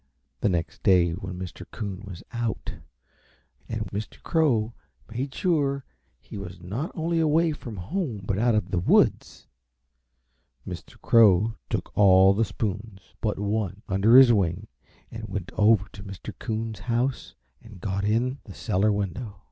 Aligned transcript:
The 0.39 0.49
next 0.49 0.81
day 0.81 1.11
when 1.11 1.37
Mr. 1.37 1.63
Coon 1.69 2.01
was 2.07 2.23
out 2.31 2.73
and 3.69 3.81
Mr. 3.91 4.19
Crow 4.23 4.73
made 5.11 5.31
sure 5.35 5.85
he 6.19 6.39
was 6.39 6.59
not 6.59 6.91
only 6.95 7.19
away 7.19 7.51
from 7.51 7.77
home 7.77 8.21
but 8.23 8.39
out 8.39 8.55
of 8.55 8.71
the 8.71 8.79
woods 8.79 9.47
Mr. 10.67 10.99
Crow 11.03 11.53
took 11.69 11.95
all 11.95 12.33
the 12.33 12.43
spoons 12.45 13.13
but 13.21 13.37
one 13.37 13.83
under 13.87 14.17
his 14.17 14.33
wing 14.33 14.65
and 15.11 15.25
went 15.25 15.51
over 15.53 15.87
to 15.89 16.01
Mr. 16.03 16.33
Coon's 16.39 16.79
house 16.79 17.35
and 17.61 17.79
got 17.79 18.03
in 18.03 18.39
the 18.45 18.55
cellar 18.55 18.91
window. 18.91 19.37